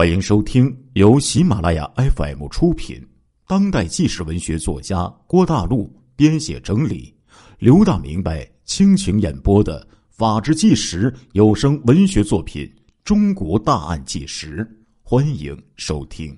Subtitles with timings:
[0.00, 3.06] 欢迎收听由喜马拉雅 FM 出品、
[3.46, 7.14] 当代纪实文学作家郭大陆编写整理、
[7.58, 12.64] 刘大明白倾情演播的《法制纪实》有声文学作品
[13.04, 14.64] 《中国大案纪实》，
[15.02, 16.34] 欢迎收听。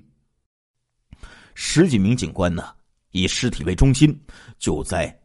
[1.53, 2.65] 十几名警官呢，
[3.11, 4.13] 以尸体为中心，
[4.59, 5.17] 就在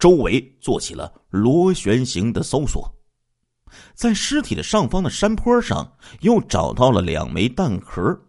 [0.00, 2.92] 周围做起了螺旋形的搜索。
[3.94, 8.20] 在尸体的上方的山坡上，又找到了两枚弹壳，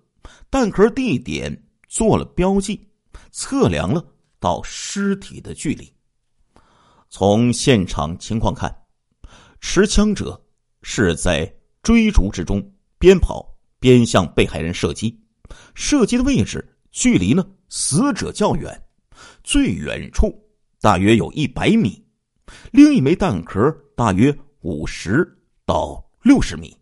[0.50, 2.88] 弹壳地点做了标记，
[3.32, 4.06] 测量了
[4.40, 5.92] 到尸体的距离。
[7.10, 8.76] 从现场情况看，
[9.60, 10.40] 持枪者
[10.82, 11.52] 是在
[11.82, 12.62] 追逐之中
[12.98, 13.46] 边跑
[13.80, 15.18] 边向被害人射击，
[15.74, 18.84] 射击的位置距离呢死者较远，
[19.44, 20.34] 最远处
[20.82, 22.04] 大约有一百米，
[22.72, 25.35] 另一枚弹壳大约五十。
[25.66, 26.78] 到六十米，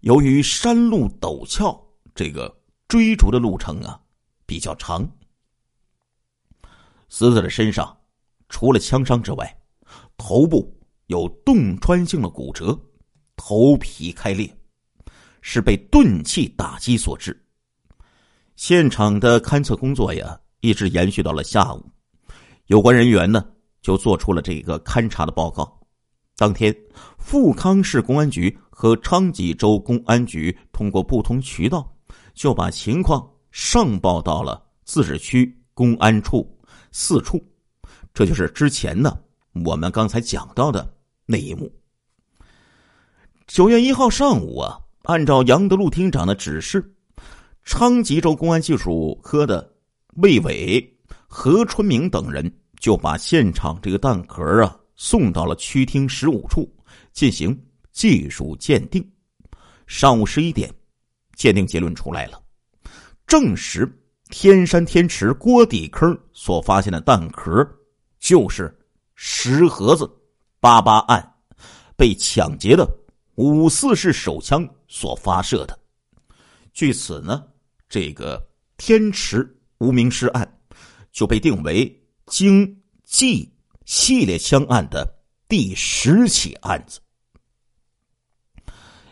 [0.00, 1.76] 由于山路陡峭，
[2.14, 2.56] 这个
[2.86, 4.00] 追逐的路程啊
[4.46, 5.04] 比较长。
[7.08, 7.98] 死者的身上
[8.48, 9.60] 除了枪伤之外，
[10.16, 10.72] 头部
[11.06, 12.78] 有洞穿性的骨折，
[13.34, 14.56] 头皮开裂，
[15.40, 17.36] 是被钝器打击所致。
[18.54, 21.84] 现场的勘测工作呀，一直延续到了下午，
[22.66, 23.44] 有关人员呢
[23.82, 25.77] 就做出了这个勘查的报告。
[26.38, 26.72] 当天，
[27.18, 31.92] 富康市公安局和昌吉州公安局通过不同渠道，
[32.32, 36.48] 就把情况上报到了自治区公安处
[36.92, 37.44] 四处。
[38.14, 39.18] 这就是之前呢
[39.64, 40.88] 我们刚才讲到的
[41.26, 41.68] 那一幕。
[43.48, 46.88] 九月一号上午啊，按照杨德禄厅长的指示，
[47.64, 49.68] 昌吉州公安技术科的
[50.18, 54.78] 魏伟、何春明等人就把现场这个弹壳啊。
[54.98, 56.70] 送到了区厅十五处
[57.12, 57.58] 进行
[57.92, 59.02] 技术鉴定。
[59.86, 60.70] 上午十一点，
[61.36, 62.38] 鉴定结论出来了，
[63.26, 63.90] 证实
[64.28, 67.66] 天山天池锅底坑所发现的弹壳
[68.18, 68.76] 就是
[69.14, 70.06] 石盒子
[70.60, 71.34] 八八案
[71.96, 72.86] 被抢劫的
[73.36, 75.78] 五四式手枪所发射的。
[76.74, 77.44] 据此呢，
[77.88, 78.38] 这个
[78.76, 79.48] 天池
[79.78, 80.60] 无名尸案
[81.12, 81.90] 就被定为
[82.26, 83.50] 经济。
[83.88, 85.10] 系列枪案的
[85.48, 87.00] 第十起案子，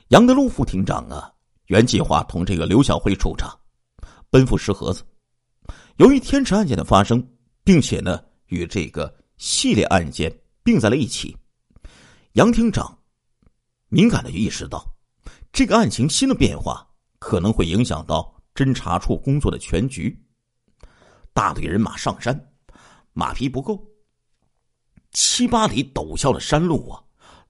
[0.09, 1.33] 杨德禄副厅长啊，
[1.69, 3.59] 原计划同这个刘小辉处长
[4.29, 5.03] 奔赴石河子。
[5.97, 7.27] 由于天池案件的发生，
[7.65, 10.31] 并且呢与这个系列案件
[10.63, 11.35] 并在了一起，
[12.33, 12.99] 杨厅长
[13.89, 14.85] 敏感的就意识到，
[15.53, 16.87] 这个案情新的变化
[17.19, 20.15] 可能会影响到侦查处工作的全局。
[21.33, 22.39] 大队人马上山，
[23.15, 23.83] 马匹不够。
[25.19, 27.03] 七八里陡峭的山路啊，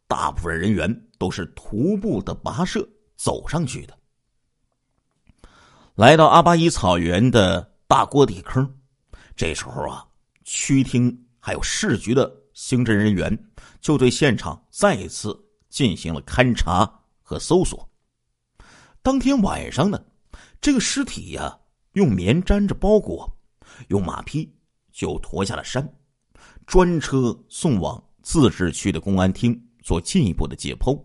[0.06, 0.88] 大部分人员
[1.18, 3.98] 都是徒步的跋涉走上去的。
[5.96, 8.72] 来到阿巴伊草原的大锅底坑，
[9.34, 10.06] 这时候啊，
[10.44, 13.36] 区厅还有市局的刑侦人员
[13.80, 15.36] 就对现场再次
[15.68, 16.88] 进行了勘查
[17.20, 17.84] 和搜索。
[19.02, 20.00] 当天晚上呢，
[20.60, 21.58] 这个尸体呀，
[21.94, 23.28] 用棉毡着包裹，
[23.88, 24.56] 用马匹
[24.92, 25.84] 就驮下了山。
[26.66, 31.00] 专车送往自治区的公安厅做进一步的解剖，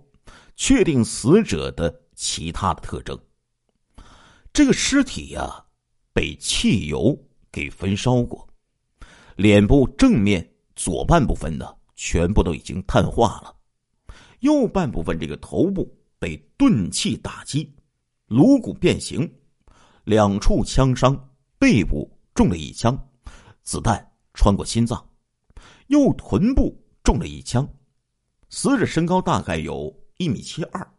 [0.56, 3.18] 确定死者的其他的特征。
[4.54, 5.64] 这个尸体呀，
[6.14, 7.18] 被汽油
[7.52, 8.48] 给焚烧过，
[9.36, 11.66] 脸部正面左半部分呢，
[11.96, 13.56] 全部都已经碳化了，
[14.40, 17.74] 右半部分这个头部被钝器打击，
[18.26, 19.32] 颅骨变形，
[20.04, 22.98] 两处枪伤，背部中了一枪，
[23.64, 25.11] 子弹穿过心脏。
[25.92, 27.68] 右臀部中了一枪，
[28.50, 30.90] 死者身高大概有一米七二，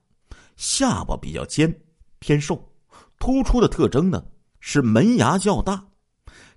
[0.54, 1.74] 下巴比较尖，
[2.18, 2.62] 偏瘦，
[3.18, 4.22] 突出的特征呢
[4.60, 5.82] 是门牙较大，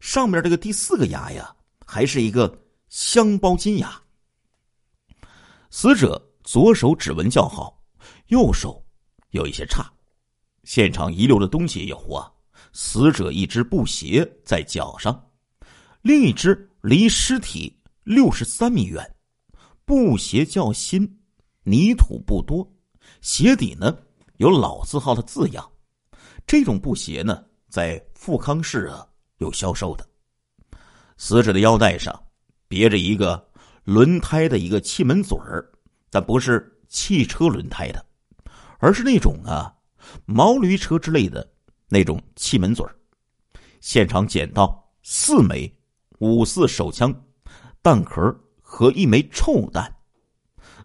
[0.02, 3.98] 上面这个第四个牙呀还是一个镶包金牙。
[5.70, 7.82] 死者左手指纹较好，
[8.28, 8.86] 右手
[9.30, 9.90] 有一些差，
[10.66, 12.30] 现场遗留的东西有啊，
[12.74, 15.32] 死者一只布鞋在脚上，
[16.02, 17.75] 另一只离尸体。
[18.06, 19.04] 六十三米远，
[19.84, 21.12] 布鞋较新，
[21.64, 22.72] 泥土不多，
[23.20, 23.98] 鞋底呢
[24.38, 25.72] 有老字号的字样。
[26.46, 29.04] 这种布鞋呢，在富康市啊
[29.40, 30.08] 有销售的。
[31.18, 32.14] 死者的腰带上
[32.68, 33.44] 别着一个
[33.84, 35.68] 轮胎的一个气门嘴儿，
[36.12, 38.06] 但不是汽车轮胎的，
[38.78, 39.76] 而是那种啊
[40.26, 41.52] 毛驴车之类的
[41.90, 42.96] 那种气门嘴儿。
[43.82, 45.76] 现场捡到四枚
[46.20, 47.12] 五四手枪。
[47.86, 49.96] 弹壳和一枚臭弹，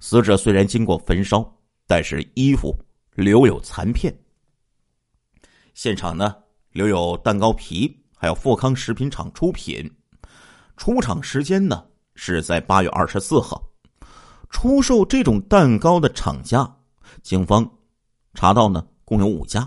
[0.00, 1.50] 死者虽然经过焚烧，
[1.86, 2.78] 但是衣服
[3.14, 4.14] 留有残片。
[5.72, 6.36] 现场呢
[6.72, 9.90] 留有蛋糕皮，还有富康食品厂出品。
[10.76, 11.82] 出厂时间呢
[12.16, 13.66] 是在八月二十四号。
[14.50, 16.70] 出售这种蛋糕的厂家，
[17.22, 17.66] 警方
[18.34, 19.66] 查到呢共有五家。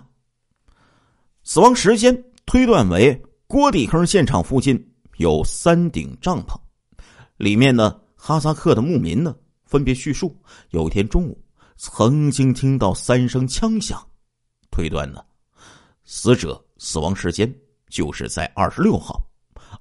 [1.41, 2.15] 死亡时间
[2.45, 6.56] 推断为锅底坑现场附近有三顶帐篷，
[7.44, 9.36] 里面呢哈萨克的牧民呢
[9.66, 10.34] 分别叙述，
[10.69, 11.38] 有一天中午
[11.75, 14.01] 曾经听到三声枪响，
[14.72, 15.22] 推断呢
[16.06, 17.54] 死者死亡时间
[17.90, 19.22] 就是在二十六号，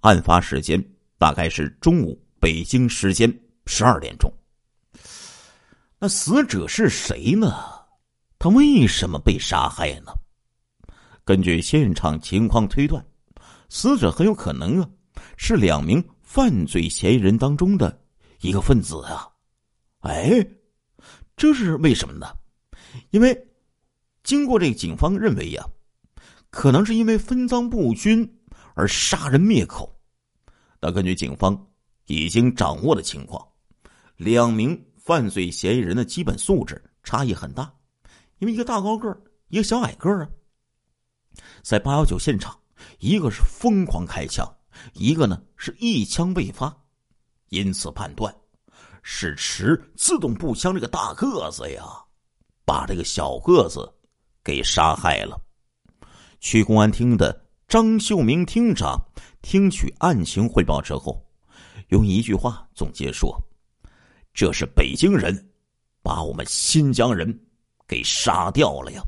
[0.00, 0.85] 案发时间
[1.19, 3.32] 大概是中午北京时间
[3.67, 4.29] 十二点钟。
[6.00, 7.55] 那死者是谁呢？
[8.41, 10.12] 他为什么被杀害呢？
[11.25, 13.06] 根据现场情况推断，
[13.69, 14.91] 死者很有可能啊
[15.37, 18.02] 是两名犯罪嫌疑人当中的
[18.40, 19.29] 一个分子啊！
[19.99, 20.43] 哎，
[21.37, 22.26] 这是为什么呢？
[23.11, 23.38] 因为
[24.25, 25.62] 经过这个警方认为呀，
[26.49, 28.26] 可能是因为分赃不均
[28.75, 29.94] 而杀人灭口。
[30.81, 31.67] 那根据警方
[32.06, 33.46] 已经掌握的情况，
[34.17, 37.70] 两名犯罪嫌疑人的基本素质差异很大，
[38.38, 40.26] 因为一个大高个一个小矮个啊。
[41.62, 42.58] 在八幺九现场，
[43.00, 44.50] 一个是疯狂开枪，
[44.94, 46.74] 一个呢是一枪未发，
[47.48, 48.34] 因此判断
[49.02, 51.84] 是持自动步枪这个大个子呀，
[52.64, 53.92] 把这个小个子
[54.42, 55.40] 给杀害了。
[56.40, 59.00] 区公安厅的张秀明厅长
[59.42, 61.25] 听取案情汇报之后，
[61.88, 63.40] 用一句话总结说
[64.34, 65.50] ：“这是北京人
[66.02, 67.46] 把我们新疆人
[67.86, 69.02] 给杀掉了呀。”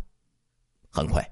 [0.91, 1.23] 很快。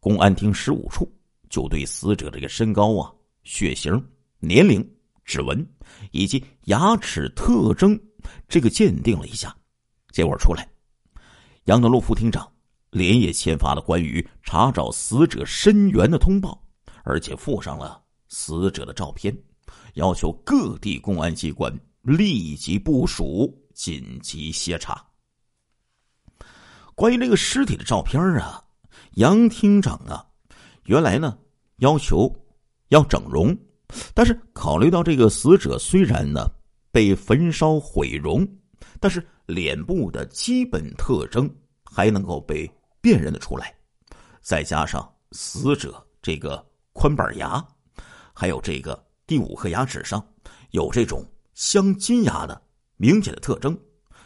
[0.00, 1.10] 公安厅十五处
[1.48, 3.10] 就对死者这个身高啊、
[3.44, 4.04] 血型、
[4.40, 4.84] 年龄、
[5.24, 5.64] 指纹
[6.10, 7.98] 以及牙齿特征
[8.48, 9.54] 这个鉴定了一下，
[10.10, 10.68] 结果出来，
[11.64, 12.50] 杨德禄副厅长
[12.90, 16.60] 连夜签发了关于查找死者身源的通报，
[17.04, 19.36] 而且附上了死者的照片，
[19.94, 25.06] 要求各地公安机关立即部署紧急协查。
[26.94, 28.60] 关于这个尸体的照片啊。
[29.14, 30.26] 杨厅长啊，
[30.86, 31.38] 原来呢
[31.76, 32.28] 要求
[32.88, 33.56] 要整容，
[34.12, 36.50] 但是考虑到这个死者虽然呢
[36.90, 38.46] 被焚烧毁容，
[39.00, 41.48] 但是脸部的基本特征
[41.84, 42.70] 还能够被
[43.00, 43.74] 辨认的出来，
[44.40, 47.64] 再加上死者这个宽板牙，
[48.32, 50.24] 还有这个第五颗牙齿上
[50.70, 52.60] 有这种镶金牙的
[52.96, 53.78] 明显的特征，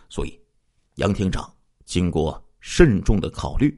[0.08, 0.40] 所以
[0.96, 1.50] 杨厅长
[1.84, 3.76] 经过慎重的考虑。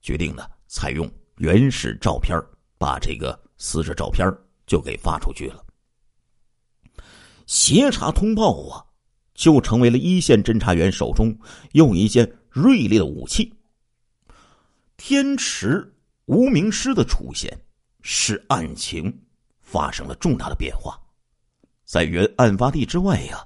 [0.00, 2.38] 决定呢，采用原始照片
[2.78, 4.26] 把这个死者照片
[4.66, 5.64] 就给发出去了。
[7.46, 8.84] 协查通报啊，
[9.34, 11.36] 就成为了一线侦查员手中
[11.72, 13.52] 又一件锐利的武器。
[14.96, 15.94] 天池
[16.26, 17.58] 无名尸的出现，
[18.02, 19.12] 使案情
[19.60, 20.98] 发生了重大的变化。
[21.84, 23.44] 在原案发地之外呀，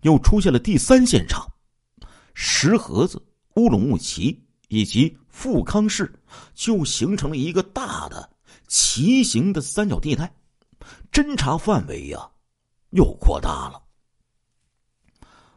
[0.00, 1.46] 又出现了第三现场——
[2.34, 3.22] 石河子、
[3.54, 5.16] 乌鲁木齐以及。
[5.34, 6.12] 富康市
[6.54, 8.30] 就形成了一个大的
[8.74, 10.34] 畸形的三角地带，
[11.12, 12.30] 侦查范围呀
[12.92, 13.82] 又扩大了。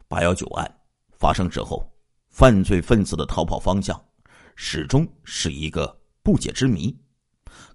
[0.06, 0.80] 八幺九案
[1.12, 1.82] 发生之后，
[2.28, 3.98] 犯罪分子的逃跑方向
[4.54, 6.94] 始终是一个不解之谜。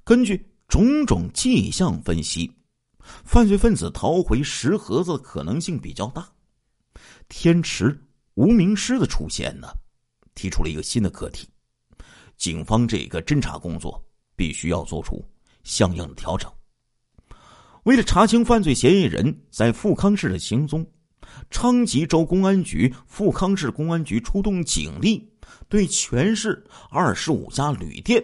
[0.04, 2.56] 根据种种迹象分析，
[3.26, 6.32] 犯罪分子逃回石盒子的可能性比较大。
[7.30, 8.00] 天池
[8.36, 9.70] 无名尸的出现呢，
[10.36, 11.50] 提出了一个新的课题。
[12.38, 14.04] 警方这个侦查工作
[14.36, 15.24] 必须要做出
[15.64, 16.52] 相应的调整。
[17.84, 20.86] 为了查清犯罪嫌疑人在富康市的行踪，
[21.50, 25.28] 昌吉州公安局、富康市公安局出动警力，
[25.68, 28.24] 对全市二十五家旅店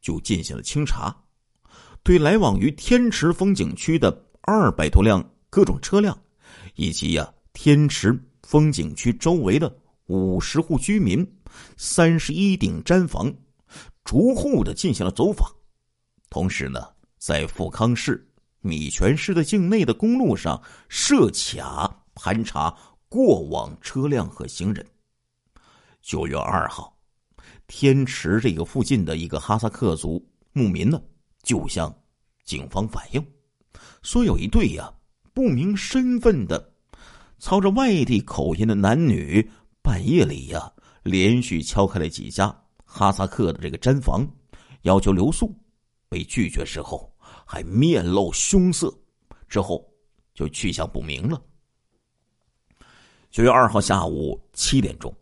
[0.00, 1.16] 就进行了清查，
[2.02, 6.18] 对来往于天池风景区的二百多辆各种车辆，
[6.74, 9.72] 以及呀天池风景区周围的
[10.06, 11.26] 五十户居民。
[11.76, 13.32] 三十一顶毡房，
[14.04, 15.50] 逐户的进行了走访，
[16.30, 16.80] 同时呢，
[17.18, 18.26] 在富康市、
[18.60, 22.74] 米泉市的境内的公路上设卡盘查
[23.08, 24.86] 过往车辆和行人。
[26.00, 26.96] 九月二号，
[27.66, 31.02] 天池这个附近的一个哈萨克族牧民呢，
[31.42, 31.94] 就向
[32.44, 33.26] 警方反映，
[34.02, 34.90] 说有一对呀
[35.34, 36.72] 不明身份的、
[37.38, 39.50] 操着外地口音的男女，
[39.82, 40.72] 半夜里呀。
[41.02, 44.28] 连续敲开了几家哈萨克的这个毡房，
[44.82, 45.50] 要求留宿，
[46.10, 47.10] 被拒绝之后，
[47.46, 48.92] 还面露凶色，
[49.48, 49.88] 之后
[50.34, 51.40] 就去向不明了。
[53.30, 55.14] 九月二号下午七点钟，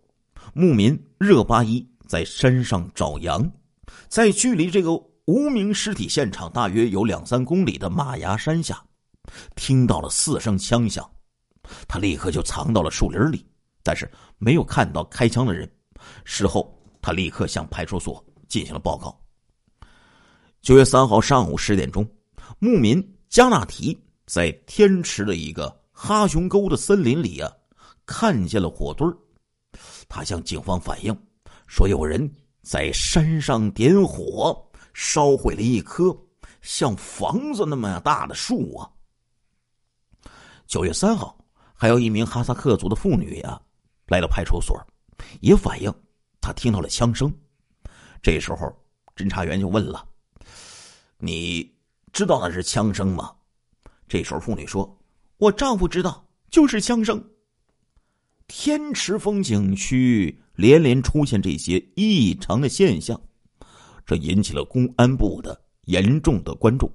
[0.55, 3.49] 牧民热巴依在山上找羊，
[4.09, 4.93] 在距离这个
[5.27, 8.83] 无名尸体现场大约有两三公里的马牙山下，
[9.55, 11.09] 听到了四声枪响，
[11.87, 13.47] 他立刻就藏到了树林里，
[13.83, 15.71] 但是没有看到开枪的人。
[16.25, 19.21] 事后，他立刻向派出所进行了报告。
[20.69, 22.07] 九月三号上午十点钟，
[22.59, 27.51] 牧民加纳提在天池的一个哈熊沟的森林里啊，
[28.05, 29.09] 看见了火堆
[30.11, 31.19] 他向警方反映
[31.67, 34.63] 说，有人在山上点火。
[34.93, 36.15] 烧毁了一棵
[36.61, 38.91] 像房子那么大的树啊！
[40.67, 41.35] 九月三号，
[41.73, 43.59] 还有一名哈萨克族的妇女呀，
[44.09, 44.79] 来到派出所，
[45.41, 45.91] 也反映
[46.43, 47.33] 她听到了枪声。
[48.21, 48.71] 这时候，
[49.17, 50.07] 侦查员就问了
[51.19, 51.75] ：“你
[52.13, 53.33] 知道那是枪声吗？”
[54.09, 54.99] 这时候，妇女说
[55.39, 57.23] ：“我丈夫知道，就是枪声。”
[58.49, 63.21] 天池风景区连连出现这些异常的现象。
[64.07, 66.91] 这引起了公安部的严重的关注。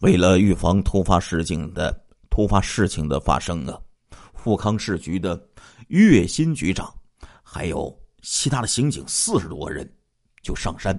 [0.00, 3.78] 为了预防突发事情的突发事情的发生啊，
[4.34, 5.40] 富康市局的
[5.86, 6.92] 岳新局长
[7.44, 9.88] 还有其他的刑警四十多个人
[10.42, 10.98] 就上山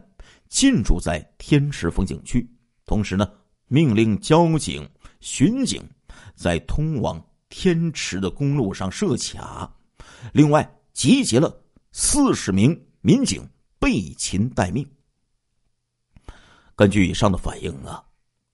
[0.52, 2.46] 进驻在天池风景区，
[2.86, 3.26] 同时呢，
[3.68, 4.88] 命令交警、
[5.22, 5.82] 巡警
[6.36, 9.74] 在通往天池的公路上设卡，
[10.34, 14.86] 另外集结了四十名民警备勤待命。
[16.76, 18.04] 根据以上的反应啊，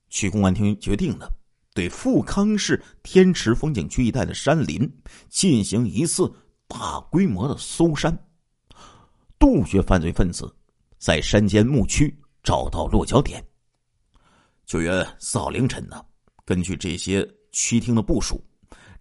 [0.08, 1.26] 区公安厅决定呢，
[1.74, 4.88] 对富康市天池风景区一带的山林
[5.28, 6.32] 进行一次
[6.68, 8.16] 大规模的搜山，
[9.36, 10.54] 杜绝犯罪分子
[10.98, 13.42] 在山间牧区找到落脚点。
[14.66, 16.04] 九月四号凌晨呢，
[16.44, 18.42] 根据这些区厅的部署，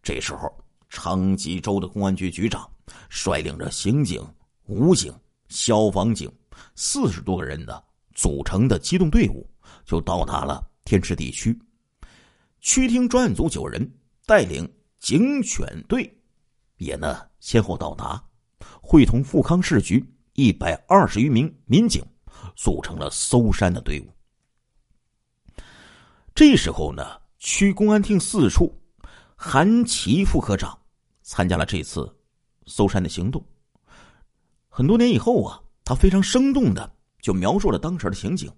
[0.01, 0.47] 这时候
[0.89, 2.69] 昌吉州的公安局局长
[3.09, 4.25] 率领着刑警、
[4.67, 5.13] 武警、
[5.49, 6.31] 消防警
[6.75, 7.83] 四十多个人呢。
[8.15, 9.47] 组成的机动队伍
[9.85, 11.55] 就到达了天池地区，
[12.61, 13.87] 区厅专案组九人
[14.25, 16.11] 带领警犬队，
[16.77, 18.19] 也呢先后到达，
[18.81, 20.03] 会同富康市局
[20.37, 22.05] 一百二十余名民警，
[22.55, 24.13] 组成了搜山的队伍。
[26.35, 28.71] 这时候呢，区公安厅四处
[29.35, 30.77] 韩琦副科长
[31.23, 32.15] 参加了这次
[32.67, 33.43] 搜山的行动。
[34.69, 36.93] 很多年以后啊，他非常生动的。
[37.19, 38.49] 就描述了当时的情景。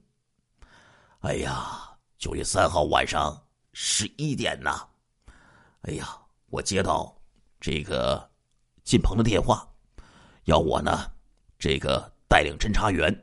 [1.21, 3.35] 哎呀，九月三号晚上
[3.73, 4.85] 十一点呐，
[5.83, 6.15] 哎呀，
[6.47, 7.17] 我接到
[7.59, 8.29] 这个
[8.83, 9.67] 晋鹏的电话，
[10.43, 11.09] 要我呢
[11.59, 13.13] 这个带领侦查员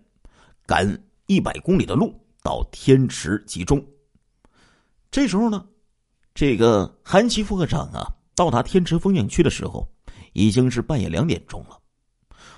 [0.66, 0.86] 赶
[1.26, 3.82] 一百公里的路到天池集中。
[5.10, 5.66] 这时候呢，
[6.34, 9.88] 这个韩琦副科长啊到达天池风景区的时候，
[10.34, 11.80] 已经是半夜两点钟了。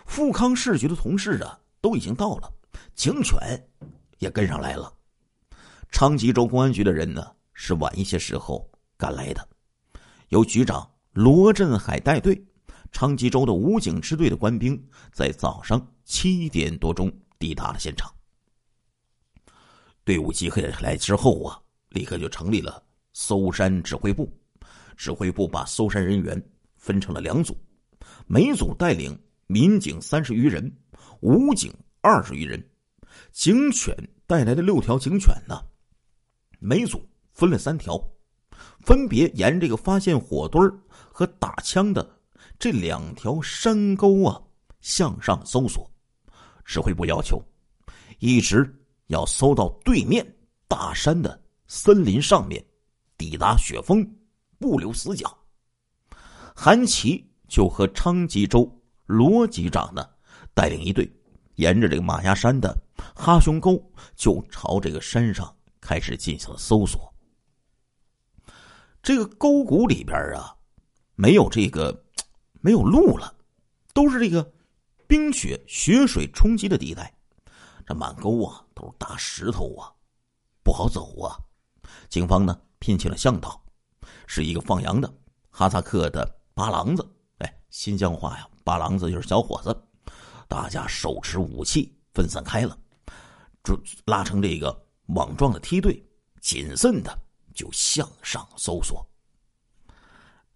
[0.05, 2.53] 富康市局的同事啊都已经到了。
[2.95, 3.39] 警犬
[4.19, 4.93] 也跟上来了。
[5.93, 9.49] 昌吉州公安局的人呢，是晚一些时候赶来的，
[10.31, 12.45] 由局长罗振海带队。
[12.93, 18.13] 昌吉州的武警支队的官兵在早上七点多钟抵达了现场。
[20.05, 24.33] 队伍集合起来之后啊，立刻就成立了搜山指挥部。
[24.97, 26.43] 指挥部把搜山人员
[26.77, 27.57] 分成了两组，
[28.27, 29.17] 每组带领
[29.47, 30.77] 民警三十余人，
[31.21, 32.61] 武警二十余人。
[33.31, 35.63] 警犬带来的六条警犬呢，
[36.59, 37.97] 每组分了三条，
[38.81, 40.61] 分别沿这个发现火堆
[41.13, 42.18] 和打枪的
[42.59, 44.41] 这两条山沟啊
[44.81, 45.89] 向上搜索。
[46.65, 47.43] 指挥部要求，
[48.19, 48.71] 一直
[49.07, 50.27] 要搜到对面
[50.67, 52.63] 大山的森林上面，
[53.17, 54.07] 抵达雪峰，
[54.59, 55.35] 不留死角。
[56.55, 58.71] 韩琦就和昌吉州
[59.07, 60.07] 罗局长呢
[60.53, 61.11] 带领一队，
[61.55, 62.77] 沿着这个马牙山的。
[63.15, 63.81] 哈熊沟
[64.17, 67.13] 就朝这个山上开始进行了搜索。
[69.03, 70.55] 这个沟谷里边啊，
[71.15, 72.05] 没有这个
[72.61, 73.35] 没有路了，
[73.93, 74.53] 都是这个
[75.07, 77.13] 冰雪雪水冲击的地带。
[77.87, 79.93] 这满沟啊都是大石头啊，
[80.63, 81.39] 不好走啊。
[82.09, 83.63] 警方呢聘请了向导，
[84.27, 85.13] 是一个放羊的
[85.51, 87.09] 哈萨克的八郎子。
[87.39, 89.75] 哎，新疆话呀，八郎子就是小伙子。
[90.47, 92.79] 大家手持武器，分散开了。
[93.65, 96.03] 就拉成这个网状的梯队，
[96.41, 97.19] 谨慎的
[97.55, 99.07] 就向上搜索。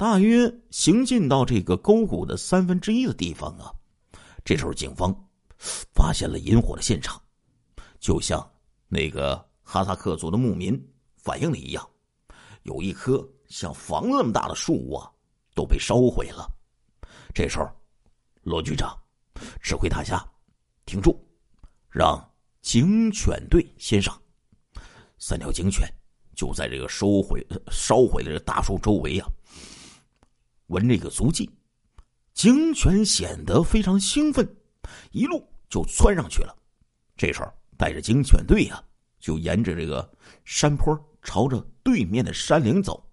[0.02, 3.70] 大约行进到这个沟谷的三分之一的地方啊，
[4.44, 5.14] 这时候警方
[5.94, 7.22] 发现了引火的现场，
[8.00, 8.44] 就像
[8.88, 10.76] 那个哈萨克族的牧民
[11.14, 11.88] 反映的一样，
[12.64, 15.08] 有一棵像房子那么大的树啊
[15.54, 16.52] 都被烧毁了。
[17.32, 17.70] 这时候，
[18.42, 18.98] 罗局长
[19.62, 20.20] 指挥大家
[20.84, 21.16] 停住，
[21.88, 22.28] 让。
[22.60, 24.20] 警犬队先上。
[25.18, 25.88] 三条警犬
[26.34, 29.28] 就在这个收毁烧毁的这大树周围啊，
[30.72, 31.48] 闻这个足迹。
[32.34, 34.56] 警犬显得非常兴奋，
[35.12, 36.56] 一路就窜上去了。
[37.16, 38.82] 这时候，带着警犬队呀，
[39.20, 40.10] 就沿着这个
[40.44, 43.08] 山坡，朝着对面的山岭走。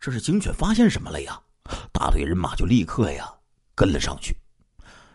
[0.00, 1.40] 这是警犬发现什么了呀？
[1.92, 3.32] 大队人马就立刻呀
[3.74, 4.34] 跟了上去。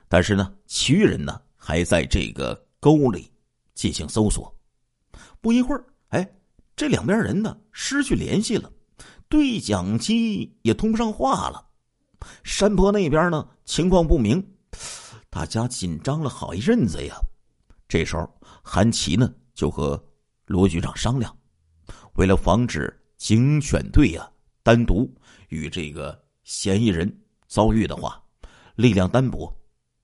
[0.07, 3.31] 但是呢，其余人呢还在这个沟里
[3.73, 4.55] 进行搜索。
[5.41, 6.29] 不一会儿，哎，
[6.75, 8.71] 这两边人呢失去联系了，
[9.27, 11.69] 对讲机也通不上话了。
[12.43, 14.55] 山坡那边呢情况不明，
[15.29, 17.15] 大家紧张了好一阵子呀。
[17.87, 18.27] 这时候，
[18.63, 20.01] 韩琦呢就和
[20.45, 21.37] 罗局长商量，
[22.15, 24.31] 为了防止警犬队呀
[24.63, 25.13] 单独
[25.49, 28.23] 与这个嫌疑人遭遇的话，
[28.75, 29.53] 力量单薄，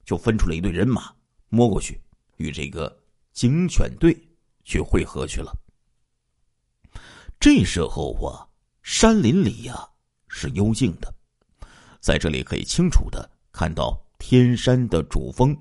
[0.03, 1.13] 就分出了一队人马
[1.49, 2.01] 摸过去，
[2.37, 3.01] 与这个
[3.31, 4.17] 警犬队。
[4.63, 5.51] 去会合去了。
[7.39, 8.47] 这时候啊，
[8.83, 9.87] 山林里呀
[10.27, 11.13] 是幽静的，
[11.99, 15.55] 在这里可以清楚的看到天山的主峰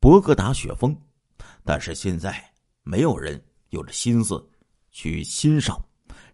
[0.00, 0.96] 博格达雪峰，
[1.64, 2.42] 但是现在
[2.82, 4.42] 没有人有着心思
[4.90, 5.78] 去欣赏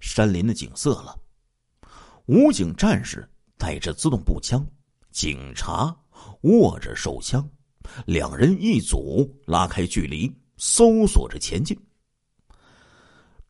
[0.00, 1.18] 山林的景色了。
[2.26, 4.64] 武警战士带着自动步枪，
[5.10, 5.94] 警察
[6.42, 7.48] 握着手枪，
[8.06, 11.76] 两人一组，拉开距离，搜索着前进。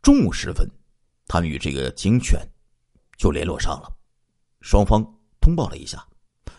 [0.00, 0.66] 中午时分，
[1.26, 2.40] 他们与这个警犬
[3.20, 3.92] 就联络上了，
[4.62, 5.04] 双方
[5.42, 6.02] 通报了一下，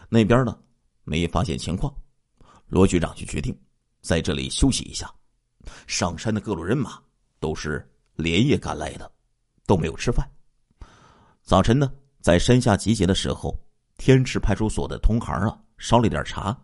[0.08, 0.56] 那边呢
[1.04, 1.92] 没发现情况，
[2.68, 3.60] 罗局长就决定
[4.04, 5.12] 在这里休息一下。
[5.88, 7.02] 上山的各路人马
[7.40, 9.12] 都是连夜赶来的，
[9.66, 10.24] 都没有吃饭。
[11.42, 11.92] 早晨呢，
[12.22, 13.60] 在山下集结的时候，
[13.98, 16.56] 天池派出所的同行啊烧了点茶，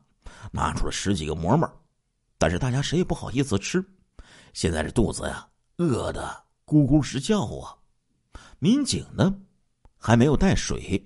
[0.52, 1.68] 拿出了十几个馍馍，
[2.38, 3.84] 但是大家谁也不好意思吃，
[4.54, 6.46] 现在这肚子呀饿的。
[6.68, 7.74] 咕咕直叫啊！
[8.60, 9.34] 民警呢，
[10.08, 11.06] 还没有带水，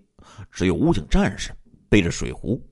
[0.51, 1.51] 只有武警战士
[1.89, 2.63] 背着水壶。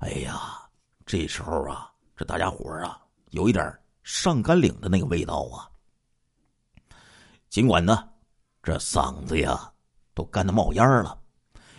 [0.00, 0.66] 哎呀，
[1.04, 2.98] 这时候啊，这大家伙啊，
[3.32, 5.68] 有一点上甘岭的那个味道啊。
[7.50, 8.08] 尽管呢，
[8.62, 9.70] 这嗓子呀
[10.14, 11.20] 都干的冒烟了，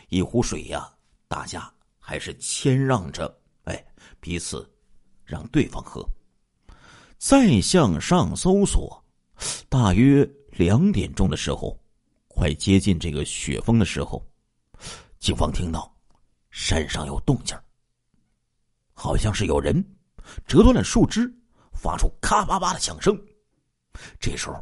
[0.09, 0.87] 一壶水呀，
[1.27, 3.83] 大家还是谦让着，哎，
[4.19, 4.71] 彼此
[5.25, 6.07] 让对方喝。
[7.17, 9.03] 再向上搜索，
[9.67, 10.29] 大约。
[10.51, 11.79] 两点钟的时候，
[12.39, 14.25] 快接近这个雪峰的时候，
[15.19, 15.93] 警方听到
[16.51, 17.53] 山上有动静
[18.93, 19.75] 好像是有人
[20.47, 21.29] 折断了树枝，
[21.73, 23.13] 发出咔吧吧的响声。
[24.21, 24.55] 这时候，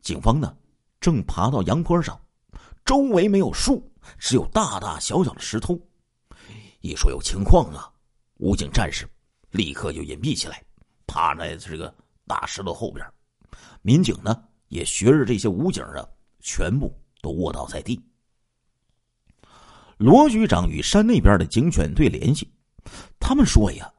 [0.00, 0.52] 警方呢
[1.00, 2.20] 正爬到阳坡上，
[2.84, 5.78] 周围没有树，只有大大小小的石头。
[6.80, 7.88] 一说有情况啊，
[8.38, 9.08] 武警战士
[9.52, 10.60] 立刻就隐蔽起来，
[11.06, 11.94] 趴在这个
[12.26, 13.06] 大石头后边。
[13.80, 14.42] 民警呢？
[14.70, 16.04] 也学着这些武警啊，
[16.40, 17.98] 全部都卧倒在地。
[19.96, 22.52] 罗局长与山那边的警犬队联系，
[23.18, 23.90] 他们说呀，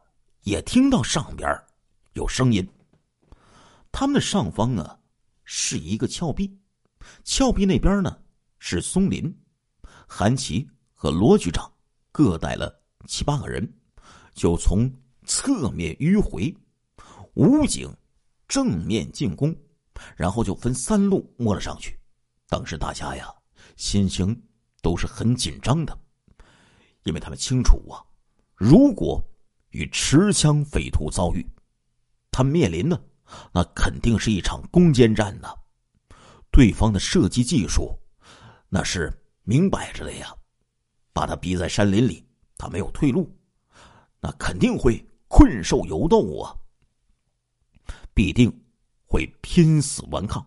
[0.41, 1.49] 也听到上边
[2.13, 2.67] 有声音。
[3.91, 4.99] 他们的上方啊
[5.43, 6.55] 是一个峭壁，
[7.23, 8.19] 峭壁那边呢
[8.59, 9.33] 是松林。
[10.07, 11.71] 韩琦和罗局长
[12.11, 13.67] 各带了七八个人，
[14.33, 14.91] 就从
[15.25, 16.53] 侧面迂回，
[17.35, 17.89] 武警
[18.47, 19.55] 正面进攻。
[20.17, 21.97] 然后就分三路摸了上去，
[22.53, 23.33] 当时大家呀
[23.77, 24.39] 心情
[24.79, 25.99] 都是很紧张的，
[27.01, 27.97] 因为他们清楚啊，
[28.53, 29.19] 如果
[29.71, 31.43] 与持枪匪徒遭遇，
[32.29, 33.03] 他们面临的
[33.51, 35.51] 那肯定是一场攻坚战呐。
[36.51, 37.99] 对方的射击技术
[38.69, 39.11] 那是
[39.41, 40.31] 明摆着的呀，
[41.11, 42.23] 把他逼在山林里，
[42.55, 43.35] 他没有退路，
[44.19, 46.53] 那肯定会困兽犹斗啊，
[48.13, 48.55] 必定。
[49.05, 50.43] 会拼死顽抗，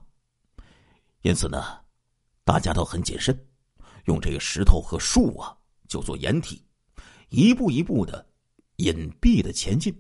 [1.23, 1.63] 因此呢，
[2.47, 3.37] 大家都很谨慎，
[4.05, 5.53] 用这个石头和树啊，
[5.89, 6.65] 就做掩体，
[7.29, 8.25] 一步一步的
[8.77, 9.93] 隐蔽的前进。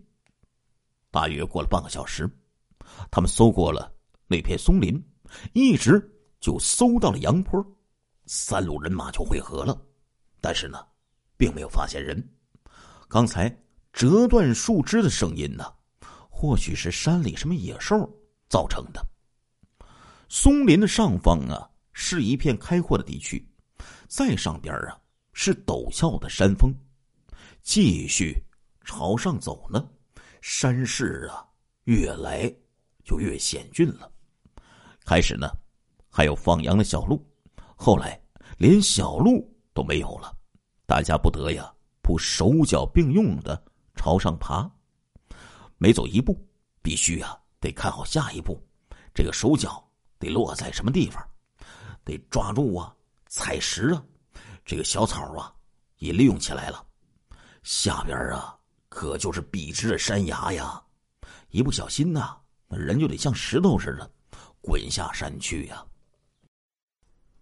[1.11, 2.31] 大约过了半个小时，
[3.11, 3.93] 他们搜过了
[4.29, 5.05] 那片松林，
[5.55, 6.01] 一直
[6.39, 7.61] 就搜到了阳坡，
[8.27, 9.77] 三路人马就汇合了，
[10.41, 10.79] 但是呢，
[11.37, 12.17] 并没有发现人。
[13.09, 13.53] 刚才
[13.93, 15.65] 折断树枝的声音呢，
[16.31, 18.09] 或许是山里什么野兽。
[18.49, 19.05] 造成的。
[20.29, 23.43] 松林的上方啊，是一片开阔的地区，
[24.07, 25.01] 再上边啊
[25.33, 26.71] 是陡峭的山峰。
[27.63, 28.37] 继续
[28.85, 29.89] 朝上走呢，
[30.43, 31.43] 山势啊
[31.85, 32.55] 越来
[33.03, 34.13] 就越险峻了。
[35.07, 35.49] 开始呢，
[36.11, 37.27] 还有放羊的小路，
[37.75, 38.21] 后来
[38.59, 40.31] 连小路都没有了，
[40.85, 44.71] 大家不得呀不手脚并用的朝上爬，
[45.79, 46.47] 每走一步，
[46.83, 47.41] 必须啊。
[47.59, 48.63] 得看好下一步，
[49.15, 49.83] 这个手脚
[50.19, 51.27] 得落在什么地方，
[52.07, 52.95] 得抓住啊，
[53.27, 54.03] 踩实啊，
[54.65, 55.53] 这个小草啊
[55.99, 56.87] 也利用起来了。
[57.65, 58.57] 下边啊，
[58.89, 60.81] 可就是笔直的山崖呀，
[61.51, 62.37] 一不小心呐，
[62.69, 64.09] 那人就得像石头似的
[64.61, 65.85] 滚下山去呀。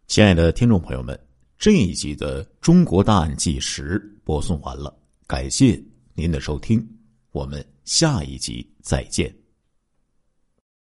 [0.06, 1.18] 亲爱的听众朋友们，
[1.58, 4.96] 这一集的《中国大案纪实》播送完了，
[5.26, 5.82] 感谢
[6.14, 6.86] 您的收听，
[7.32, 9.43] 我们下一集再见。